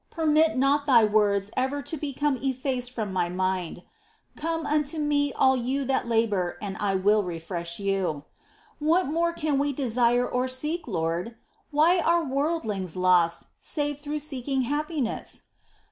^ 0.07 0.09
Permit 0.09 0.57
not 0.57 0.87
Thy 0.87 1.03
words 1.03 1.51
ever 1.55 1.83
to 1.83 1.95
become 1.95 2.35
effaced 2.37 2.89
from 2.91 3.13
my 3.13 3.29
mind:" 3.29 3.83
Come 4.35 4.65
unto 4.65 4.97
Me 4.97 5.31
all 5.33 5.55
you 5.55 5.85
that 5.85 6.07
labour 6.07 6.57
and 6.59 6.75
I 6.79 6.95
will 6.95 7.21
refresh 7.21 7.79
you." 7.79 8.23
■* 8.25 8.25
What 8.79 9.05
more 9.05 9.31
can 9.31 9.59
we 9.59 9.73
desire 9.73 10.27
or 10.27 10.47
seek, 10.47 10.87
Lord? 10.87 11.35
Why 11.69 11.99
are 11.99 12.23
worldlings 12.23 12.95
lost, 12.95 13.43
save 13.59 13.99
through 13.99 14.17
seeking 14.25 14.63
happiness 14.63 15.43